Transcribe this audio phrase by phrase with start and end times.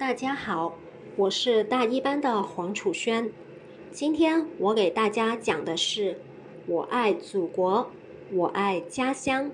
[0.00, 0.78] 大家好，
[1.14, 3.30] 我是大一班的黄楚轩。
[3.90, 6.16] 今天我给大家讲的是：
[6.66, 7.90] 我爱祖国，
[8.32, 9.50] 我爱家乡。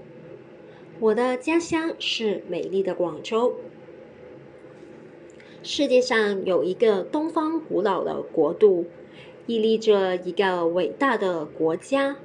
[1.01, 3.56] 我的家乡是美丽的广州。
[5.64, 8.86] 世界上有一个东方古老的国度，
[9.48, 12.18] 屹立着一个伟大的国家。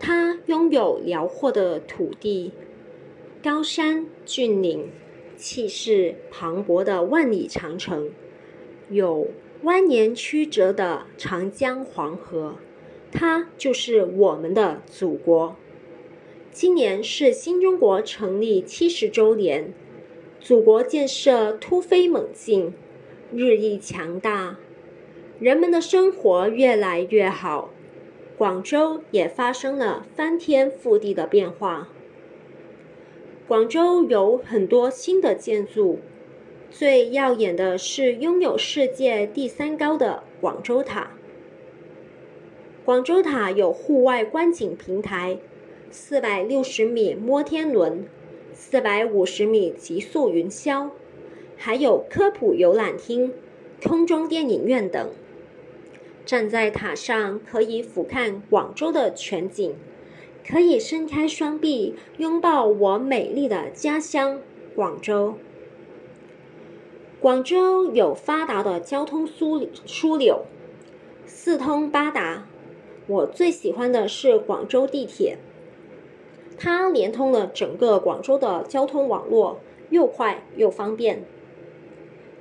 [0.00, 2.50] 它拥有辽阔的土地、
[3.40, 4.90] 高山峻岭。
[5.36, 8.10] 气势磅礴的万里长城，
[8.90, 9.28] 有
[9.62, 12.56] 蜿蜒曲折的长江黄河，
[13.12, 15.56] 它就是我们的祖国。
[16.50, 19.74] 今年是新中国成立七十周年，
[20.40, 22.72] 祖国建设突飞猛进，
[23.32, 24.56] 日益强大，
[25.38, 27.70] 人们的生活越来越好，
[28.38, 31.88] 广州也发生了翻天覆地的变化。
[33.48, 36.00] 广州有很多新的建筑，
[36.68, 41.12] 最耀眼的是拥有世界第三高的广州塔。
[42.84, 45.38] 广州塔有户外观景平台、
[45.92, 48.08] 四百六十米摩天轮、
[48.52, 50.90] 四百五十米极速云霄，
[51.56, 53.32] 还有科普游览厅、
[53.80, 55.08] 空中电影院等。
[56.24, 59.76] 站在塔上可以俯瞰广州的全景。
[60.48, 64.40] 可以伸开双臂拥抱我美丽的家乡
[64.76, 65.34] 广州。
[67.20, 70.44] 广州有发达的交通枢枢纽，
[71.26, 72.46] 四通八达。
[73.08, 75.38] 我最喜欢的是广州地铁，
[76.56, 79.58] 它连通了整个广州的交通网络，
[79.90, 81.24] 又快又方便。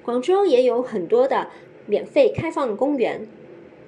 [0.04, 1.50] 广州也有很多的
[1.88, 3.28] 免费开放公园，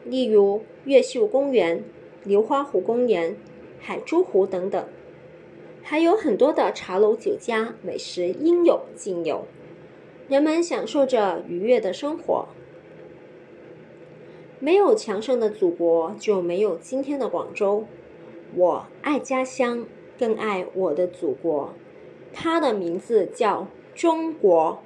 [0.05, 1.83] 例如越秀公园、
[2.23, 3.35] 流花湖公园。
[3.79, 4.85] 海珠湖等等，
[5.83, 9.45] 还有很多的茶楼酒家，美食应有尽有，
[10.27, 12.47] 人们享受着愉悦的生活。
[14.59, 17.85] 没有强盛的祖国，就没有今天的广州。
[18.55, 19.85] 我爱家乡，
[20.17, 21.73] 更爱我的祖国，
[22.33, 24.79] 它的名字叫中国。